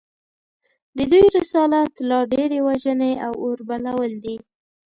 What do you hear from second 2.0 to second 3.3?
لا ډېرې وژنې